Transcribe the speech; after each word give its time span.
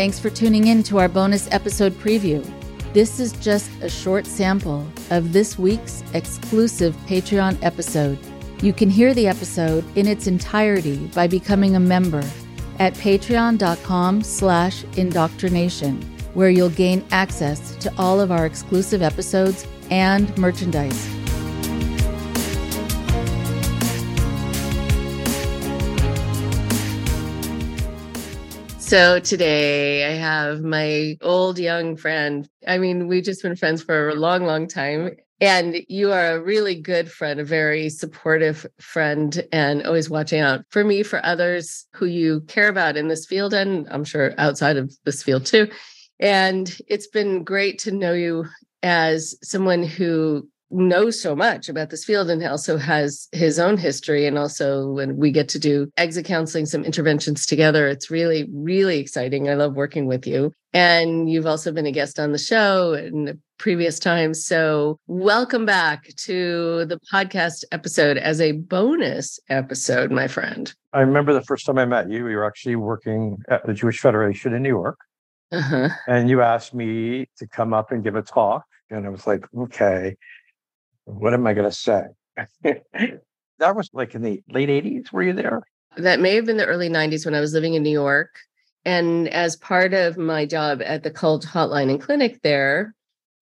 Thanks 0.00 0.18
for 0.18 0.30
tuning 0.30 0.68
in 0.68 0.82
to 0.84 0.98
our 0.98 1.10
bonus 1.10 1.46
episode 1.52 1.92
preview. 1.92 2.42
This 2.94 3.20
is 3.20 3.32
just 3.32 3.70
a 3.82 3.88
short 3.90 4.24
sample 4.24 4.90
of 5.10 5.34
this 5.34 5.58
week's 5.58 6.02
exclusive 6.14 6.96
Patreon 7.06 7.58
episode. 7.62 8.18
You 8.62 8.72
can 8.72 8.88
hear 8.88 9.12
the 9.12 9.28
episode 9.28 9.84
in 9.98 10.06
its 10.06 10.26
entirety 10.26 10.96
by 11.08 11.26
becoming 11.26 11.76
a 11.76 11.80
member 11.80 12.24
at 12.78 12.94
patreon.com 12.94 14.22
slash 14.22 14.84
indoctrination, 14.96 16.00
where 16.32 16.48
you'll 16.48 16.70
gain 16.70 17.04
access 17.10 17.76
to 17.76 17.92
all 17.98 18.22
of 18.22 18.32
our 18.32 18.46
exclusive 18.46 19.02
episodes 19.02 19.66
and 19.90 20.34
merchandise. 20.38 21.19
So 28.90 29.20
today 29.20 30.04
I 30.04 30.16
have 30.16 30.62
my 30.62 31.16
old 31.22 31.60
young 31.60 31.96
friend. 31.96 32.48
I 32.66 32.78
mean, 32.78 33.06
we've 33.06 33.22
just 33.22 33.40
been 33.40 33.54
friends 33.54 33.84
for 33.84 34.08
a 34.08 34.16
long, 34.16 34.46
long 34.46 34.66
time. 34.66 35.12
And 35.40 35.76
you 35.88 36.10
are 36.10 36.32
a 36.32 36.42
really 36.42 36.74
good 36.74 37.08
friend, 37.08 37.38
a 37.38 37.44
very 37.44 37.88
supportive 37.88 38.66
friend, 38.80 39.46
and 39.52 39.86
always 39.86 40.10
watching 40.10 40.40
out 40.40 40.64
for 40.70 40.82
me, 40.82 41.04
for 41.04 41.24
others 41.24 41.86
who 41.94 42.06
you 42.06 42.40
care 42.48 42.68
about 42.68 42.96
in 42.96 43.06
this 43.06 43.26
field, 43.26 43.54
and 43.54 43.86
I'm 43.92 44.02
sure 44.02 44.34
outside 44.38 44.76
of 44.76 44.92
this 45.04 45.22
field 45.22 45.46
too. 45.46 45.70
And 46.18 46.76
it's 46.88 47.06
been 47.06 47.44
great 47.44 47.78
to 47.80 47.92
know 47.92 48.12
you 48.12 48.46
as 48.82 49.36
someone 49.40 49.84
who 49.84 50.48
knows 50.70 51.20
so 51.20 51.34
much 51.34 51.68
about 51.68 51.90
this 51.90 52.04
field 52.04 52.30
and 52.30 52.42
also 52.44 52.76
has 52.76 53.28
his 53.32 53.58
own 53.58 53.76
history. 53.76 54.26
And 54.26 54.38
also, 54.38 54.88
when 54.88 55.16
we 55.16 55.30
get 55.30 55.48
to 55.50 55.58
do 55.58 55.90
exit 55.96 56.24
counseling, 56.24 56.66
some 56.66 56.84
interventions 56.84 57.46
together, 57.46 57.88
it's 57.88 58.10
really, 58.10 58.48
really 58.52 58.98
exciting. 58.98 59.48
I 59.48 59.54
love 59.54 59.74
working 59.74 60.06
with 60.06 60.26
you. 60.26 60.52
And 60.72 61.30
you've 61.30 61.46
also 61.46 61.72
been 61.72 61.86
a 61.86 61.92
guest 61.92 62.20
on 62.20 62.32
the 62.32 62.38
show 62.38 62.94
in 62.94 63.40
previous 63.58 63.98
times. 63.98 64.44
So, 64.44 64.98
welcome 65.06 65.66
back 65.66 66.08
to 66.16 66.84
the 66.86 67.00
podcast 67.12 67.64
episode 67.72 68.16
as 68.16 68.40
a 68.40 68.52
bonus 68.52 69.40
episode, 69.48 70.10
my 70.12 70.28
friend. 70.28 70.72
I 70.92 71.00
remember 71.00 71.32
the 71.32 71.42
first 71.42 71.66
time 71.66 71.78
I 71.78 71.86
met 71.86 72.10
you, 72.10 72.28
you 72.28 72.36
were 72.36 72.44
actually 72.44 72.76
working 72.76 73.38
at 73.48 73.66
the 73.66 73.74
Jewish 73.74 74.00
Federation 74.00 74.54
in 74.54 74.62
New 74.62 74.68
York. 74.68 74.98
Uh-huh. 75.52 75.88
And 76.06 76.30
you 76.30 76.42
asked 76.42 76.74
me 76.74 77.28
to 77.38 77.46
come 77.48 77.74
up 77.74 77.90
and 77.90 78.04
give 78.04 78.14
a 78.14 78.22
talk. 78.22 78.64
And 78.90 79.06
I 79.06 79.08
was 79.08 79.26
like, 79.26 79.44
okay 79.56 80.16
what 81.18 81.34
am 81.34 81.46
I 81.46 81.54
going 81.54 81.68
to 81.68 81.76
say? 81.76 82.02
that 82.62 83.76
was 83.76 83.90
like 83.92 84.14
in 84.14 84.22
the 84.22 84.42
late 84.48 84.68
80s. 84.68 85.12
Were 85.12 85.22
you 85.22 85.32
there? 85.32 85.62
That 85.96 86.20
may 86.20 86.34
have 86.36 86.46
been 86.46 86.56
the 86.56 86.66
early 86.66 86.88
90s 86.88 87.24
when 87.24 87.34
I 87.34 87.40
was 87.40 87.52
living 87.52 87.74
in 87.74 87.82
New 87.82 87.90
York. 87.90 88.30
And 88.84 89.28
as 89.28 89.56
part 89.56 89.92
of 89.92 90.16
my 90.16 90.46
job 90.46 90.80
at 90.82 91.02
the 91.02 91.10
cult 91.10 91.44
hotline 91.44 91.90
and 91.90 92.00
clinic 92.00 92.40
there, 92.42 92.94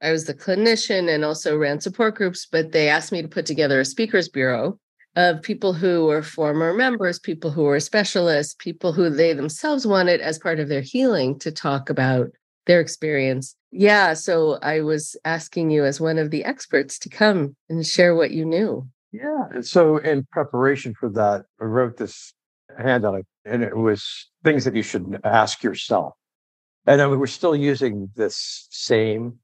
I 0.03 0.13
was 0.13 0.25
the 0.25 0.35
clinician 0.35 1.13
and 1.13 1.25
also 1.25 1.57
ran 1.57 1.81
support 1.81 2.15
groups, 2.15 2.47
but 2.51 2.73
they 2.73 2.89
asked 2.89 3.13
me 3.13 3.23
to 3.23 3.29
put 3.29 3.47
together 3.47 3.81
a 3.81 3.85
speakers 3.85 4.29
bureau 4.29 4.79
of 5.17 5.43
people 5.43 5.73
who 5.73 6.07
were 6.07 6.23
former 6.23 6.73
members, 6.73 7.19
people 7.19 7.51
who 7.51 7.65
were 7.65 7.81
specialists, 7.81 8.55
people 8.59 8.93
who 8.93 9.11
they 9.11 9.33
themselves 9.33 9.87
wanted 9.87 10.21
as 10.21 10.39
part 10.39 10.61
of 10.61 10.69
their 10.69 10.81
healing 10.81 11.39
to 11.41 11.51
talk 11.51 11.91
about 11.91 12.31
their 12.69 12.81
experience. 12.81 13.57
Yeah. 13.73 14.13
So 14.13 14.59
I 14.63 14.83
was 14.83 15.17
asking 15.25 15.71
you 15.71 15.85
as 15.85 16.01
one 16.01 16.19
of 16.19 16.31
the 16.31 16.45
experts 16.45 16.99
to 17.01 17.09
come 17.09 17.57
and 17.69 17.85
share 17.85 18.15
what 18.15 18.31
you 18.31 18.45
knew. 18.45 18.87
Yeah. 19.11 19.47
And 19.51 19.67
so 19.67 19.97
in 19.97 20.27
preparation 20.31 20.95
for 20.95 21.09
that, 21.11 21.47
I 21.61 21.65
wrote 21.65 21.97
this 21.97 22.35
handout 22.79 23.25
and 23.45 23.65
it 23.65 23.77
was 23.77 24.29
things 24.45 24.65
that 24.65 24.77
you 24.77 24.83
should 24.83 25.19
ask 25.25 25.63
yourself. 25.63 26.13
And 26.87 27.01
then 27.01 27.11
we 27.11 27.17
were 27.17 27.27
still 27.27 27.57
using 27.57 28.11
this 28.15 28.69
same 28.71 29.39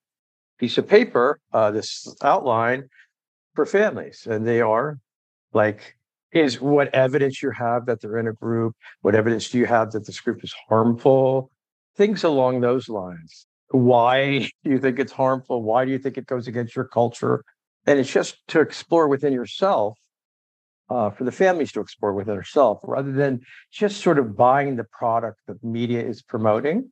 piece 0.59 0.79
of 0.79 0.87
paper, 0.87 1.41
uh, 1.53 1.71
this 1.71 2.07
outline 2.23 2.85
for 3.55 3.67
families. 3.67 4.27
And 4.31 4.47
they 4.47 4.61
are 4.61 4.99
like, 5.53 5.97
is 6.33 6.61
what 6.61 6.95
evidence 6.95 7.43
you 7.43 7.51
have 7.53 7.87
that 7.87 8.01
they're 8.01 8.19
in 8.19 8.29
a 8.29 8.33
group? 8.33 8.75
What 9.01 9.15
evidence 9.15 9.49
do 9.49 9.59
you 9.59 9.67
have 9.67 9.93
that 9.93 10.07
this 10.07 10.21
group 10.21 10.45
is 10.45 10.55
harmful? 10.69 11.51
Things 11.97 12.25
along 12.25 12.61
those 12.61 12.89
lines. 12.89 13.47
Why 13.71 14.51
do 14.65 14.71
you 14.71 14.79
think 14.79 14.99
it's 14.99 15.13
harmful? 15.13 15.63
Why 15.63 15.85
do 15.85 15.91
you 15.91 15.99
think 15.99 16.19
it 16.19 16.27
goes 16.27 16.47
against 16.47 16.77
your 16.77 16.87
culture? 16.87 17.45
And 17.87 17.99
it's 17.99 18.11
just 18.11 18.37
to 18.49 18.61
explore 18.61 19.09
within 19.09 19.33
yourself, 19.33 19.99
uh, 20.89 21.11
for 21.11 21.25
the 21.25 21.33
families 21.33 21.73
to 21.73 21.81
explore 21.81 22.15
within 22.15 22.35
themselves, 22.37 22.81
rather 22.85 23.13
than 23.13 23.41
just 23.73 24.01
sort 24.01 24.19
of 24.19 24.37
buying 24.37 24.77
the 24.77 24.85
product 24.85 25.41
that 25.47 25.63
media 25.63 26.03
is 26.03 26.23
promoting, 26.23 26.91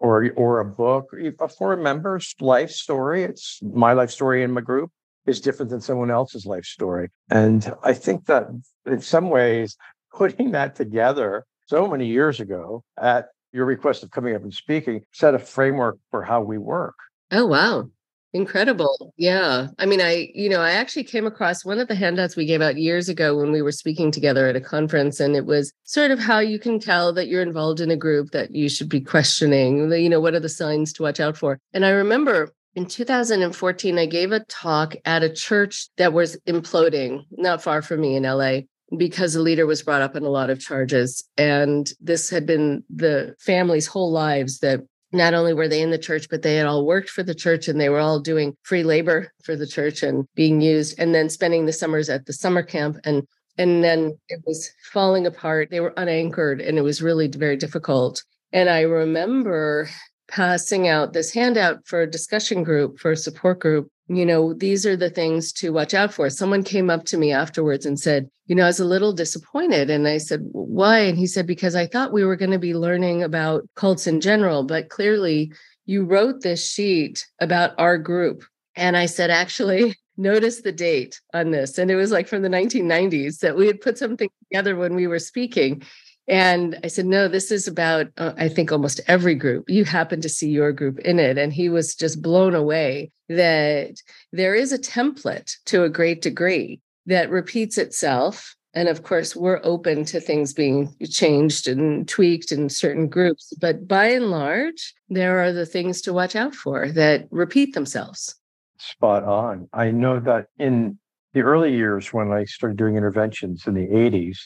or 0.00 0.30
or 0.36 0.60
a 0.60 0.64
book. 0.64 1.12
A 1.12 1.76
member's 1.76 2.34
life 2.40 2.70
story, 2.70 3.22
it's 3.22 3.60
my 3.62 3.92
life 3.92 4.10
story 4.10 4.42
in 4.42 4.52
my 4.52 4.60
group 4.60 4.90
is 5.26 5.40
different 5.40 5.70
than 5.70 5.80
someone 5.80 6.10
else's 6.10 6.46
life 6.46 6.64
story, 6.64 7.10
and 7.30 7.72
I 7.82 7.92
think 7.92 8.26
that 8.26 8.48
in 8.86 9.00
some 9.00 9.30
ways, 9.30 9.76
putting 10.12 10.52
that 10.52 10.74
together 10.74 11.44
so 11.66 11.86
many 11.86 12.06
years 12.06 12.40
ago 12.40 12.82
at 13.00 13.26
your 13.52 13.64
request 13.64 14.02
of 14.02 14.10
coming 14.10 14.34
up 14.34 14.42
and 14.42 14.52
speaking 14.52 15.02
set 15.12 15.34
a 15.34 15.38
framework 15.38 15.98
for 16.10 16.22
how 16.22 16.42
we 16.42 16.58
work. 16.58 16.94
Oh, 17.30 17.46
wow. 17.46 17.88
Incredible. 18.34 19.14
Yeah. 19.16 19.68
I 19.78 19.86
mean, 19.86 20.02
I, 20.02 20.30
you 20.34 20.50
know, 20.50 20.60
I 20.60 20.72
actually 20.72 21.04
came 21.04 21.26
across 21.26 21.64
one 21.64 21.78
of 21.78 21.88
the 21.88 21.94
handouts 21.94 22.36
we 22.36 22.44
gave 22.44 22.60
out 22.60 22.76
years 22.76 23.08
ago 23.08 23.36
when 23.38 23.52
we 23.52 23.62
were 23.62 23.72
speaking 23.72 24.10
together 24.10 24.46
at 24.46 24.56
a 24.56 24.60
conference. 24.60 25.18
And 25.18 25.34
it 25.34 25.46
was 25.46 25.72
sort 25.84 26.10
of 26.10 26.18
how 26.18 26.38
you 26.38 26.58
can 26.58 26.78
tell 26.78 27.12
that 27.14 27.28
you're 27.28 27.42
involved 27.42 27.80
in 27.80 27.90
a 27.90 27.96
group 27.96 28.32
that 28.32 28.54
you 28.54 28.68
should 28.68 28.88
be 28.90 29.00
questioning, 29.00 29.90
you 29.90 30.10
know, 30.10 30.20
what 30.20 30.34
are 30.34 30.40
the 30.40 30.48
signs 30.48 30.92
to 30.94 31.02
watch 31.02 31.20
out 31.20 31.38
for? 31.38 31.58
And 31.72 31.86
I 31.86 31.90
remember 31.90 32.52
in 32.74 32.84
2014, 32.84 33.98
I 33.98 34.06
gave 34.06 34.30
a 34.30 34.44
talk 34.44 34.94
at 35.06 35.22
a 35.22 35.32
church 35.32 35.88
that 35.96 36.12
was 36.12 36.36
imploding 36.46 37.22
not 37.30 37.62
far 37.62 37.80
from 37.80 38.02
me 38.02 38.14
in 38.14 38.24
LA 38.24 38.60
because 38.96 39.34
the 39.34 39.42
leader 39.42 39.66
was 39.66 39.82
brought 39.82 40.02
up 40.02 40.16
in 40.16 40.22
a 40.22 40.30
lot 40.30 40.50
of 40.50 40.60
charges. 40.60 41.24
And 41.36 41.90
this 42.00 42.30
had 42.30 42.46
been 42.46 42.84
the 42.88 43.34
family's 43.38 43.86
whole 43.86 44.10
lives 44.10 44.60
that 44.60 44.80
not 45.12 45.34
only 45.34 45.54
were 45.54 45.68
they 45.68 45.82
in 45.82 45.90
the 45.90 45.98
church, 45.98 46.28
but 46.28 46.42
they 46.42 46.56
had 46.56 46.66
all 46.66 46.86
worked 46.86 47.08
for 47.08 47.22
the 47.22 47.34
church 47.34 47.68
and 47.68 47.80
they 47.80 47.88
were 47.88 47.98
all 47.98 48.20
doing 48.20 48.56
free 48.62 48.82
labor 48.82 49.32
for 49.42 49.56
the 49.56 49.66
church 49.66 50.02
and 50.02 50.26
being 50.34 50.60
used, 50.60 50.98
and 50.98 51.14
then 51.14 51.30
spending 51.30 51.66
the 51.66 51.72
summers 51.72 52.08
at 52.08 52.26
the 52.26 52.32
summer 52.32 52.62
camp. 52.62 52.98
And 53.04 53.26
and 53.56 53.82
then 53.82 54.16
it 54.28 54.40
was 54.46 54.70
falling 54.92 55.26
apart. 55.26 55.70
They 55.70 55.80
were 55.80 55.94
unanchored 55.96 56.60
and 56.60 56.78
it 56.78 56.82
was 56.82 57.02
really 57.02 57.26
very 57.26 57.56
difficult. 57.56 58.22
And 58.52 58.70
I 58.70 58.82
remember 58.82 59.88
passing 60.28 60.86
out 60.86 61.12
this 61.12 61.32
handout 61.32 61.86
for 61.86 62.02
a 62.02 62.10
discussion 62.10 62.62
group, 62.62 62.98
for 62.98 63.10
a 63.10 63.16
support 63.16 63.58
group, 63.58 63.90
you 64.08 64.24
know, 64.24 64.54
these 64.54 64.86
are 64.86 64.96
the 64.96 65.10
things 65.10 65.52
to 65.52 65.72
watch 65.72 65.92
out 65.92 66.12
for. 66.12 66.30
Someone 66.30 66.62
came 66.62 66.88
up 66.88 67.04
to 67.06 67.18
me 67.18 67.30
afterwards 67.30 67.84
and 67.84 68.00
said, 68.00 68.30
you 68.46 68.54
know, 68.54 68.64
I 68.64 68.68
was 68.68 68.80
a 68.80 68.84
little 68.84 69.12
disappointed. 69.12 69.90
And 69.90 70.08
I 70.08 70.16
said, 70.16 70.40
why? 70.52 71.00
And 71.00 71.18
he 71.18 71.26
said, 71.26 71.46
because 71.46 71.76
I 71.76 71.86
thought 71.86 72.12
we 72.12 72.24
were 72.24 72.36
going 72.36 72.50
to 72.50 72.58
be 72.58 72.74
learning 72.74 73.22
about 73.22 73.68
cults 73.74 74.06
in 74.06 74.20
general, 74.20 74.64
but 74.64 74.88
clearly 74.88 75.52
you 75.84 76.04
wrote 76.04 76.40
this 76.40 76.70
sheet 76.70 77.26
about 77.38 77.72
our 77.78 77.98
group. 77.98 78.44
And 78.76 78.96
I 78.96 79.06
said, 79.06 79.30
actually, 79.30 79.94
notice 80.16 80.62
the 80.62 80.72
date 80.72 81.20
on 81.34 81.50
this. 81.50 81.76
And 81.76 81.90
it 81.90 81.96
was 81.96 82.10
like 82.10 82.28
from 82.28 82.42
the 82.42 82.48
1990s 82.48 83.40
that 83.40 83.56
we 83.56 83.66
had 83.66 83.80
put 83.80 83.98
something 83.98 84.30
together 84.44 84.74
when 84.74 84.94
we 84.94 85.06
were 85.06 85.18
speaking. 85.18 85.82
And 86.28 86.78
I 86.84 86.88
said, 86.88 87.06
no, 87.06 87.26
this 87.26 87.50
is 87.50 87.66
about, 87.66 88.08
uh, 88.18 88.32
I 88.36 88.48
think, 88.48 88.70
almost 88.70 89.00
every 89.08 89.34
group. 89.34 89.68
You 89.68 89.84
happen 89.84 90.20
to 90.20 90.28
see 90.28 90.50
your 90.50 90.72
group 90.72 90.98
in 91.00 91.18
it. 91.18 91.38
And 91.38 91.52
he 91.52 91.70
was 91.70 91.94
just 91.94 92.20
blown 92.20 92.54
away 92.54 93.10
that 93.30 93.94
there 94.32 94.54
is 94.54 94.70
a 94.70 94.78
template 94.78 95.56
to 95.66 95.84
a 95.84 95.88
great 95.88 96.20
degree 96.20 96.80
that 97.06 97.30
repeats 97.30 97.78
itself. 97.78 98.54
And 98.74 98.88
of 98.88 99.02
course, 99.02 99.34
we're 99.34 99.60
open 99.64 100.04
to 100.06 100.20
things 100.20 100.52
being 100.52 100.94
changed 101.10 101.66
and 101.66 102.06
tweaked 102.06 102.52
in 102.52 102.68
certain 102.68 103.08
groups. 103.08 103.54
But 103.58 103.88
by 103.88 104.08
and 104.08 104.30
large, 104.30 104.94
there 105.08 105.42
are 105.42 105.52
the 105.52 105.66
things 105.66 106.02
to 106.02 106.12
watch 106.12 106.36
out 106.36 106.54
for 106.54 106.90
that 106.92 107.26
repeat 107.30 107.72
themselves. 107.72 108.34
Spot 108.78 109.24
on. 109.24 109.68
I 109.72 109.90
know 109.90 110.20
that 110.20 110.48
in 110.58 110.98
the 111.32 111.40
early 111.40 111.74
years 111.74 112.12
when 112.12 112.30
I 112.32 112.44
started 112.44 112.76
doing 112.76 112.96
interventions 112.96 113.66
in 113.66 113.72
the 113.72 113.86
80s, 113.86 114.38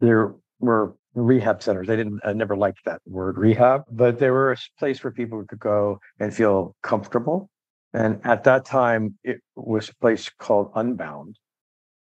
there 0.00 0.34
were 0.60 0.94
rehab 1.20 1.62
centers. 1.62 1.86
They 1.86 1.96
didn't, 1.96 2.20
I 2.24 2.32
never 2.32 2.56
liked 2.56 2.84
that 2.84 3.00
word 3.06 3.38
rehab, 3.38 3.84
but 3.90 4.18
they 4.18 4.30
were 4.30 4.52
a 4.52 4.56
place 4.78 5.02
where 5.02 5.12
people 5.12 5.44
could 5.44 5.58
go 5.58 6.00
and 6.18 6.34
feel 6.34 6.76
comfortable. 6.82 7.50
And 7.92 8.20
at 8.24 8.44
that 8.44 8.64
time, 8.64 9.18
it 9.24 9.40
was 9.56 9.88
a 9.88 9.94
place 9.96 10.30
called 10.38 10.70
Unbound, 10.74 11.38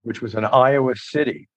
which 0.02 0.20
was 0.20 0.34
in 0.34 0.44
Iowa 0.44 0.94
City. 0.96 1.48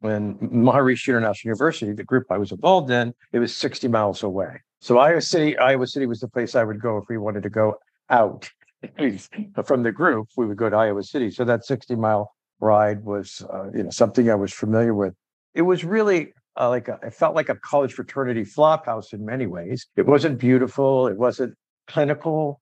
When 0.00 0.34
Maharishi 0.36 1.08
International 1.08 1.48
University, 1.48 1.92
the 1.92 2.04
group 2.04 2.26
I 2.30 2.38
was 2.38 2.52
involved 2.52 2.90
in, 2.90 3.14
it 3.32 3.40
was 3.40 3.56
60 3.56 3.88
miles 3.88 4.22
away. 4.22 4.60
So 4.80 4.98
Iowa 4.98 5.20
City, 5.20 5.58
Iowa 5.58 5.86
City 5.88 6.06
was 6.06 6.20
the 6.20 6.28
place 6.28 6.54
I 6.54 6.62
would 6.62 6.80
go 6.80 6.98
if 6.98 7.04
we 7.08 7.18
wanted 7.18 7.42
to 7.42 7.50
go 7.50 7.74
out 8.10 8.48
from 9.64 9.82
the 9.82 9.90
group. 9.90 10.28
We 10.36 10.46
would 10.46 10.56
go 10.56 10.70
to 10.70 10.76
Iowa 10.76 11.02
City. 11.02 11.30
So 11.30 11.44
that 11.44 11.64
60 11.64 11.96
mile 11.96 12.32
ride 12.60 13.04
was, 13.04 13.44
uh, 13.52 13.70
you 13.74 13.84
know, 13.84 13.90
something 13.90 14.30
I 14.30 14.34
was 14.34 14.52
familiar 14.52 14.94
with. 14.94 15.14
It 15.54 15.62
was 15.62 15.84
really 15.84 16.32
uh, 16.58 16.68
like 16.68 16.88
a, 16.88 16.98
it 17.02 17.14
felt 17.14 17.34
like 17.34 17.48
a 17.48 17.54
college 17.54 17.92
fraternity 17.92 18.44
flophouse 18.44 19.12
in 19.12 19.24
many 19.24 19.46
ways. 19.46 19.86
It 19.96 20.06
wasn't 20.06 20.38
beautiful. 20.38 21.06
It 21.06 21.16
wasn't 21.16 21.54
clinical. 21.86 22.60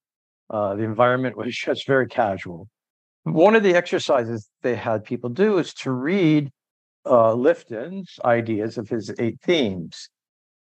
Uh, 0.50 0.74
the 0.74 0.82
environment 0.82 1.36
was 1.36 1.56
just 1.56 1.86
very 1.86 2.06
casual. 2.06 2.68
One 3.24 3.56
of 3.56 3.62
the 3.62 3.74
exercises 3.74 4.48
they 4.62 4.76
had 4.76 5.04
people 5.04 5.30
do 5.30 5.58
is 5.58 5.74
to 5.74 5.90
read 5.90 6.50
uh, 7.04 7.34
Lifton's 7.34 8.18
ideas 8.24 8.78
of 8.78 8.88
his 8.88 9.12
eight 9.18 9.40
themes 9.42 10.08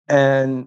and 0.08 0.66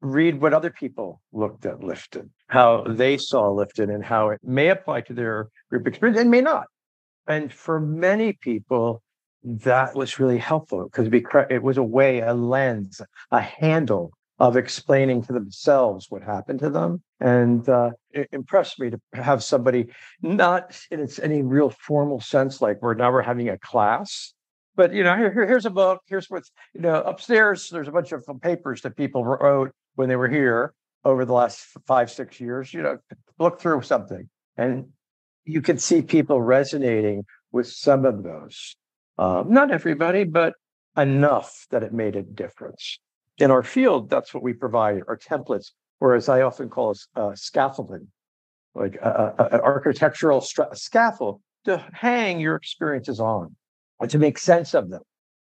read 0.00 0.40
what 0.40 0.52
other 0.52 0.70
people 0.70 1.20
looked 1.32 1.66
at 1.66 1.80
Lifton, 1.80 2.30
how 2.48 2.84
they 2.88 3.16
saw 3.16 3.48
Lifton, 3.48 3.94
and 3.94 4.04
how 4.04 4.30
it 4.30 4.40
may 4.42 4.70
apply 4.70 5.02
to 5.02 5.14
their 5.14 5.48
group 5.70 5.86
experience 5.86 6.18
and 6.18 6.30
may 6.30 6.40
not. 6.40 6.66
And 7.26 7.52
for 7.52 7.80
many 7.80 8.32
people, 8.32 9.02
that 9.44 9.94
was 9.94 10.18
really 10.18 10.38
helpful 10.38 10.84
because 10.84 11.08
it 11.50 11.62
was 11.62 11.76
a 11.76 11.82
way, 11.82 12.20
a 12.20 12.34
lens, 12.34 13.00
a 13.30 13.40
handle 13.40 14.12
of 14.38 14.56
explaining 14.56 15.22
to 15.22 15.32
themselves 15.32 16.06
what 16.08 16.22
happened 16.22 16.58
to 16.58 16.70
them. 16.70 17.02
And 17.20 17.68
uh, 17.68 17.90
it 18.10 18.28
impressed 18.32 18.80
me 18.80 18.90
to 18.90 19.00
have 19.12 19.44
somebody, 19.44 19.86
not 20.22 20.76
in 20.90 21.06
any 21.22 21.42
real 21.42 21.70
formal 21.70 22.20
sense, 22.20 22.60
like 22.60 22.82
we're 22.82 22.94
now 22.94 23.12
we're 23.12 23.22
having 23.22 23.48
a 23.48 23.58
class, 23.58 24.34
but 24.76 24.92
you 24.92 25.04
know, 25.04 25.16
here, 25.16 25.46
here's 25.46 25.66
a 25.66 25.70
book. 25.70 26.02
Here's 26.06 26.28
what's 26.28 26.50
you 26.74 26.80
know 26.80 27.02
upstairs. 27.02 27.68
There's 27.70 27.88
a 27.88 27.92
bunch 27.92 28.12
of 28.12 28.24
papers 28.42 28.82
that 28.82 28.96
people 28.96 29.24
wrote 29.24 29.72
when 29.94 30.08
they 30.08 30.16
were 30.16 30.28
here 30.28 30.74
over 31.04 31.24
the 31.24 31.32
last 31.32 31.64
five 31.86 32.10
six 32.10 32.40
years. 32.40 32.74
You 32.74 32.82
know, 32.82 32.98
look 33.38 33.60
through 33.60 33.82
something, 33.82 34.28
and 34.56 34.86
you 35.44 35.62
can 35.62 35.78
see 35.78 36.02
people 36.02 36.40
resonating 36.42 37.24
with 37.52 37.68
some 37.68 38.04
of 38.04 38.22
those. 38.22 38.76
Uh, 39.18 39.44
not 39.46 39.70
everybody, 39.70 40.24
but 40.24 40.54
enough 40.96 41.66
that 41.70 41.82
it 41.82 41.92
made 41.92 42.16
a 42.16 42.22
difference. 42.22 42.98
In 43.38 43.50
our 43.50 43.62
field, 43.62 44.10
that's 44.10 44.32
what 44.32 44.42
we 44.42 44.52
provide 44.52 45.02
our 45.08 45.16
templates, 45.16 45.72
or 46.00 46.14
as 46.14 46.28
I 46.28 46.42
often 46.42 46.68
call 46.68 46.92
it, 46.92 46.98
uh, 47.16 47.34
scaffolding, 47.34 48.08
like 48.74 48.96
an 49.02 49.60
architectural 49.60 50.40
stra- 50.40 50.74
scaffold 50.74 51.40
to 51.64 51.84
hang 51.92 52.40
your 52.40 52.54
experiences 52.56 53.20
on 53.20 53.56
and 54.00 54.10
to 54.10 54.18
make 54.18 54.38
sense 54.38 54.74
of 54.74 54.90
them. 54.90 55.02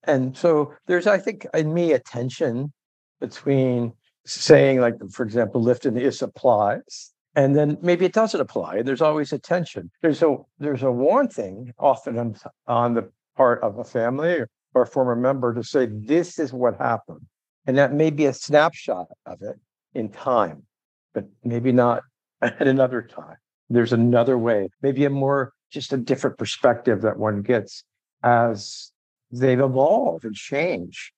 And 0.03 0.37
so 0.37 0.73
there's, 0.87 1.07
I 1.07 1.17
think, 1.17 1.45
in 1.53 1.73
me, 1.73 1.91
a 1.91 1.99
tension 1.99 2.73
between 3.19 3.93
saying, 4.25 4.79
like, 4.79 4.95
for 5.11 5.23
example, 5.23 5.63
Lifton 5.63 5.99
is 5.99 6.21
applies, 6.21 7.13
and 7.35 7.55
then 7.55 7.77
maybe 7.81 8.05
it 8.05 8.13
doesn't 8.13 8.39
apply. 8.39 8.81
There's 8.81 9.01
always 9.01 9.33
a 9.33 9.39
tension. 9.39 9.91
There's 10.01 10.21
a 10.23 10.37
there's 10.59 10.83
a 10.83 10.91
warning 10.91 11.73
often 11.77 12.17
on, 12.17 12.35
on 12.67 12.93
the 12.93 13.11
part 13.37 13.61
of 13.61 13.77
a 13.77 13.83
family 13.83 14.39
or, 14.39 14.49
a 14.75 14.85
former 14.85 15.15
member 15.15 15.55
to 15.55 15.63
say, 15.63 15.87
this 15.87 16.37
is 16.37 16.53
what 16.53 16.77
happened. 16.77 17.25
And 17.65 17.79
that 17.79 17.93
may 17.93 18.11
be 18.11 18.25
a 18.25 18.33
snapshot 18.33 19.07
of 19.25 19.41
it 19.41 19.55
in 19.95 20.09
time, 20.09 20.67
but 21.15 21.25
maybe 21.43 21.71
not 21.71 22.03
at 22.43 22.67
another 22.67 23.01
time. 23.01 23.37
There's 23.71 23.91
another 23.91 24.37
way, 24.37 24.69
maybe 24.83 25.03
a 25.05 25.09
more 25.09 25.53
just 25.71 25.93
a 25.93 25.97
different 25.97 26.37
perspective 26.37 27.01
that 27.01 27.17
one 27.17 27.41
gets 27.41 27.83
as 28.23 28.91
they've 29.31 29.59
evolved 29.59 30.25
and 30.25 30.35
change. 30.35 31.11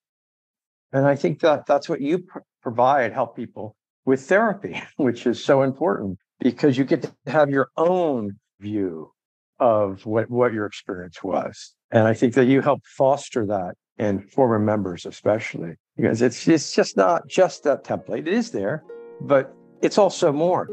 And 0.92 1.06
I 1.06 1.14
think 1.14 1.40
that 1.40 1.66
that's 1.66 1.88
what 1.88 2.00
you 2.00 2.20
pr- 2.20 2.38
provide, 2.62 3.12
help 3.12 3.36
people 3.36 3.76
with 4.06 4.22
therapy, 4.22 4.82
which 4.96 5.26
is 5.26 5.44
so 5.44 5.62
important 5.62 6.18
because 6.40 6.78
you 6.78 6.84
get 6.84 7.02
to 7.02 7.14
have 7.26 7.50
your 7.50 7.68
own 7.76 8.38
view 8.58 9.12
of 9.58 10.06
what, 10.06 10.30
what 10.30 10.52
your 10.52 10.66
experience 10.66 11.22
was. 11.22 11.74
And 11.92 12.06
I 12.06 12.14
think 12.14 12.34
that 12.34 12.46
you 12.46 12.60
help 12.60 12.82
foster 12.86 13.46
that 13.46 13.74
in 13.98 14.20
former 14.20 14.58
members, 14.58 15.06
especially 15.06 15.74
because 15.96 16.22
it's 16.22 16.46
it's 16.48 16.74
just 16.74 16.96
not 16.96 17.28
just 17.28 17.64
that 17.64 17.84
template. 17.84 18.20
It 18.20 18.28
is 18.28 18.50
there, 18.50 18.84
but 19.20 19.54
it's 19.82 19.98
also 19.98 20.32
more. 20.32 20.68